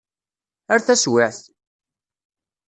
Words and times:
Ar 0.73 0.81
taswiεt! 0.87 1.39